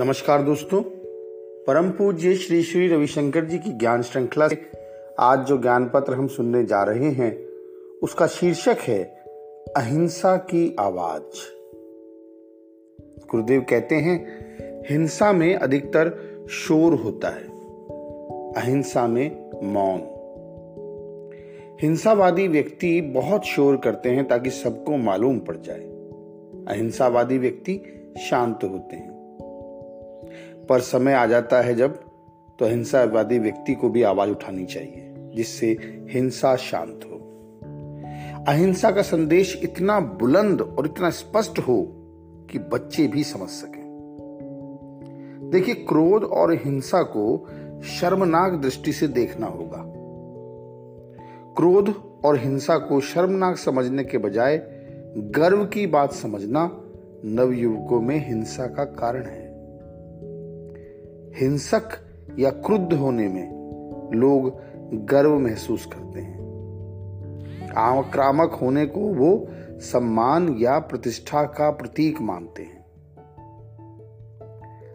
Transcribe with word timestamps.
नमस्कार 0.00 0.42
दोस्तों। 0.42 0.82
परम 1.66 1.90
पूज्य 1.90 2.34
श्री 2.34 2.62
श्री 2.62 2.88
रविशंकर 2.88 3.44
जी 3.44 3.58
की 3.58 3.70
ज्ञान 3.70 4.02
श्रृंखला 4.02 4.48
से 4.48 4.62
आज 5.18 5.46
जो 5.46 5.58
ज्ञान 5.58 5.90
पत्र 5.94 6.14
हम 6.14 6.26
सुनने 6.26 6.64
जा 6.64 6.82
रहे 6.82 7.10
हैं, 7.10 7.46
उसका 8.02 8.26
शीर्षक 8.26 8.76
है, 8.80 9.02
अहिंसा 9.76 10.36
की 10.36 10.76
आवाज़। 10.80 11.22
गुरुदेव 13.30 13.60
कहते 13.70 13.94
हैं, 13.94 14.26
हिंसा 14.90 15.32
में 15.32 15.54
अधिकतर 15.54 16.34
शोर 16.50 16.94
होता 16.94 17.28
है, 17.28 17.48
अहिंसा 18.52 19.06
में 19.06 19.50
मौन। 19.64 20.00
हिंसावादी 21.82 22.48
व्यक्ति 22.48 23.00
बहुत 23.00 23.44
शोर 23.44 23.76
करते 23.76 24.08
हैं 24.08 24.28
ताकि 24.28 24.50
सबको 24.50 24.96
मालूम 24.96 25.38
पड़ 25.38 25.56
जाए। 25.56 25.82
अहिंसावादी 26.74 27.38
व्यक्ति 27.38 27.80
शांत 28.30 28.64
होते 28.64 28.96
हैं। 28.96 29.21
पर 30.68 30.80
समय 30.80 31.12
आ 31.12 31.26
जाता 31.26 31.60
है 31.60 31.74
जब 31.74 31.96
तो 32.58 32.64
अहिंसावादी 32.66 33.38
व्यक्ति 33.38 33.74
को 33.74 33.88
भी 33.88 34.02
आवाज़ 34.02 34.30
उठानी 34.30 34.64
चाहिए, 34.64 35.14
जिससे 35.34 35.66
हिंसा 36.10 36.56
शांत 36.56 37.00
हो। 37.04 37.18
अहिंसा 38.48 38.90
का 38.90 39.02
संदेश 39.02 39.60
इतना 39.62 40.00
बुलंद 40.00 40.60
और 40.60 40.86
इतना 40.86 41.10
स्पष्ट 41.10 41.58
हो 41.58 41.86
कि 42.50 42.58
बच्चे 42.58 43.06
भी 43.06 43.24
समझ 43.24 43.48
सकें। 43.48 43.82
देखिए, 45.52 45.74
क्रोध 45.74 46.24
और 46.24 46.52
हिंसा 46.52 47.02
को 47.02 47.48
शर्मनाक 47.82 48.52
दृष्टि 48.52 48.92
से 48.92 49.08
देखना 49.08 49.46
होगा। 49.46 49.84
क्रोध 51.56 51.94
और 52.24 52.38
हिंसा 52.38 52.78
को 52.78 53.00
शर्मनाक 53.00 53.56
समझने 53.56 54.04
के 54.04 54.18
बजाय 54.18 54.62
गर्व 55.16 55.64
की 55.64 55.86
बात 55.86 56.12
समझना 56.12 56.80
नवयुवकों 57.24 58.00
में 58.00 58.28
हिंसा 58.28 58.66
का 58.66 58.84
कारण 58.84 59.22
है। 59.22 59.51
हिंसक 61.36 61.88
या 62.38 62.50
क्रुद्ध 62.50 62.92
होने 62.92 63.28
में 63.28 63.48
लोग 64.14 64.62
गर्व 65.06 65.38
महसूस 65.38 65.86
करते 65.86 66.20
हैं। 66.20 66.42
आक्रामक 67.76 68.58
होने 68.62 68.86
को 68.86 69.00
वो 69.00 69.48
सम्मान 69.78 70.56
या 70.58 70.78
प्रतिष्ठा 70.78 71.42
का 71.44 71.70
प्रतीक 71.70 72.20
मानते 72.20 72.62
हैं। 72.62 72.82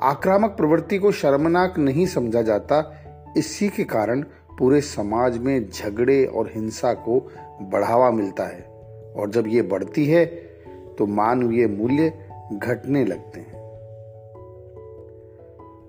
आक्रामक 0.00 0.50
प्रवृत्ति 0.50 0.98
को 0.98 1.12
शर्मनाक 1.12 1.78
नहीं 1.78 2.06
समझा 2.06 2.42
जाता, 2.42 2.94
इसी 3.36 3.68
के 3.68 3.84
कारण 3.84 4.22
पूरे 4.58 4.80
समाज 4.80 5.38
में 5.38 5.70
झगड़े 5.70 6.24
और 6.24 6.50
हिंसा 6.54 6.92
को 6.92 7.32
बढ़ावा 7.62 8.10
मिलता 8.10 8.44
है। 8.44 8.62
और 9.16 9.30
जब 9.30 9.44
ये 9.46 9.62
बढ़ती 9.62 10.06
है 10.06 10.26
तो 10.98 11.06
मानवीय 11.06 11.66
मूल्य 11.66 12.12
घटने 12.52 13.04
लगते 13.04 13.40
हैं। 13.40 13.57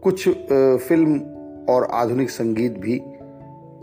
कुछ 0.03 0.27
फ़िल्म 0.87 1.19
और 1.69 1.87
आधुनिक 1.91 2.29
संगीत 2.29 2.77
भी 2.77 2.99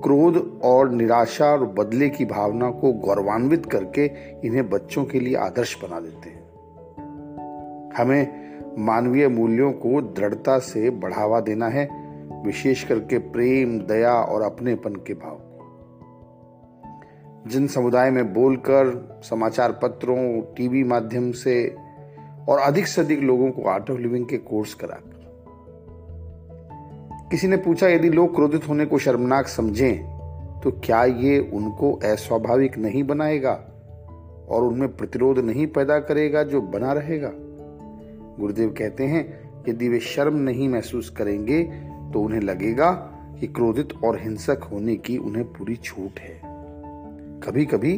क्रोध 0.03 0.61
और 0.65 0.91
निराशा 0.91 1.47
और 1.47 1.67
बदले 1.67 2.09
की 2.09 2.25
भावना 2.25 2.71
को 2.71 2.93
गौरवान्वित 2.93 3.67
करके 3.67 4.05
इन्हें 4.47 4.69
बच्चों 4.71 5.05
के 5.05 5.21
लिए 5.21 5.37
आदर्श 5.37 5.77
बना 5.83 6.01
देते 6.01 6.31
हैं। 6.31 6.45
हमें 7.97 8.61
मानवीय 8.79 9.29
मूल्यों 9.29 9.73
को 9.73 10.01
दृढ़ता 10.03 10.59
से 10.59 10.91
बढ़ावा 10.91 11.41
देना 11.41 11.69
है, 11.69 11.89
विशेष 12.45 12.85
करके 12.85 13.19
प्रेम, 13.19 13.79
दया 13.81 14.13
और 14.13 14.43
अपनेपन 14.43 14.95
के 15.07 15.15
भाव 15.15 15.41
जिन 17.47 17.67
समुदाय 17.67 18.11
में 18.11 18.33
बोलकर, 18.35 19.21
समाचार 19.23 19.73
पत्रों, 19.73 20.41
टीवी 20.55 20.85
माध्यम 20.85 21.31
से 21.33 21.75
और 22.49 22.59
अधिक 22.59 22.87
से 22.87 23.01
अधिक 23.01 23.21
लोगों 23.21 23.51
को 23.51 23.69
आर्ट 23.69 23.91
ऑफ़ 23.91 23.99
लिविंग 23.99 24.27
के 24.27 24.37
कोर्स 24.39 24.75
कराकर 24.75 25.16
किसी 27.31 27.49
ने 27.49 27.57
पूछा, 27.57 27.89
यदि 27.89 28.09
लोग 28.11 28.35
क्रोधित 28.35 28.69
होने 28.69 28.85
को 28.87 28.99
शर्मनाक 28.99 29.49
समझें 29.49 30.17
तो 30.63 30.71
क्या 30.85 31.05
ये 31.05 31.39
उनको 31.55 31.93
अस्वाभाविक 32.05 32.77
नहीं 32.79 33.03
बनाएगा 33.05 33.53
और 34.49 34.65
उनमें 34.65 34.97
प्रतिरोध 34.97 35.39
नहीं 35.39 35.67
पैदा 35.67 35.99
करेगा 36.01 36.43
जो 36.43 36.61
बना 36.61 36.93
रहेगा? 36.93 37.31
गुरुदेव 38.41 38.75
कहते 38.79 39.05
हैं, 39.05 39.25
यदि 39.69 39.89
वे 39.89 39.99
शर्म 40.01 40.37
नहीं 40.37 40.69
महसूस 40.69 41.09
करेंगे 41.11 41.63
तो 42.13 42.21
उन्हें 42.21 42.41
लगेगा 42.41 42.91
कि 43.41 43.47
क्रोधित 43.47 43.93
और 44.05 44.19
हिंसक 44.21 44.69
होने 44.73 44.97
की 44.97 45.17
उन्हें 45.19 45.45
पूरी 45.53 45.77
छूट 45.77 46.21
है। 46.21 46.41
कभी 47.43 47.65
कभी 47.65 47.95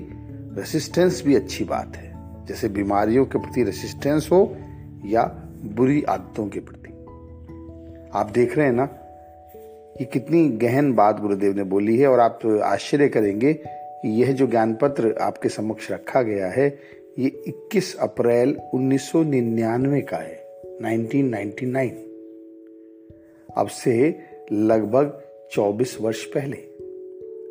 रेसिस्टेंस 0.56 1.22
भी 1.26 1.34
अच्छी 1.34 1.64
बात 1.64 1.96
है, 1.96 2.12
जैसे 2.46 2.68
बीमारियों 2.68 3.24
के 3.26 3.38
प्रति 3.38 3.62
रेसिस्टेंस 3.62 4.28
हो 4.32 4.40
या 5.06 5.24
बुरी 5.76 6.02
आदतों 6.02 6.46
के 6.48 6.60
प्रति। 6.60 6.92
आप 8.14 8.30
देख 8.34 8.56
रहे 8.56 8.66
हैं 8.66 8.72
ना 8.72 8.88
ये 9.98 10.04
कितनी 10.04 10.48
गहन 10.48 10.92
बात 10.92 11.20
गुरुदेव 11.20 11.56
ने 11.56 11.62
बोली 11.62 11.98
है 11.98 12.08
और 12.08 12.20
आप 12.20 12.46
आश्चर्य 12.46 13.08
करेंगे 13.08 13.54
कि 13.54 14.22
यह 14.22 14.32
जो 14.32 14.46
ज्ञान 14.46 14.74
पत्र 14.74 15.14
आपके 15.20 15.48
समक्ष 15.48 15.90
रखा 15.90 16.22
गया 16.22 16.46
है, 16.46 16.78
ये 17.18 17.42
21 17.46 17.96
अप्रैल 17.96 18.56
1999 18.74 20.00
का 20.00 20.16
है 20.16 20.48
1999 20.82 21.90
अब 23.56 23.66
से 23.66 24.18
लगभग 24.52 25.22
24 25.52 26.00
वर्ष 26.00 26.24
पहले। 26.24 26.56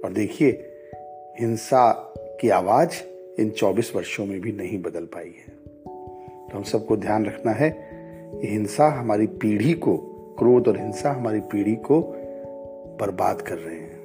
और 0.06 0.13
देखिए, 0.13 0.63
हिंसा 1.40 2.13
की 2.41 2.50
आवाज़ 2.50 2.90
इन 3.41 3.50
24 3.50 3.96
वर्षों 3.96 4.25
में 4.25 4.41
भी 4.41 4.52
नहीं 4.52 4.81
बदल 4.81 5.06
पाई 5.06 5.25
है। 5.25 5.57
तो 6.47 6.57
हम 6.57 6.63
सबको 6.63 6.97
ध्यान 6.97 7.25
रखना 7.25 7.52
है 7.52 7.90
हिंसा 8.46 8.88
हमारी 8.88 9.28
पीढ़ी 9.28 9.74
को, 9.74 9.97
क्रोध 10.40 10.68
और 10.68 10.78
हिंसा 10.78 11.12
हमारी 11.12 11.40
पीढ़ी 11.40 11.75
को 11.75 12.17
बर्बाद 13.00 13.41
कर 13.41 13.58
रहे 13.58 13.75
हैं। 13.75 13.97